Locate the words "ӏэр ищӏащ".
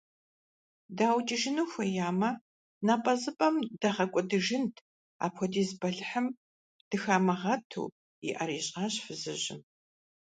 8.35-8.93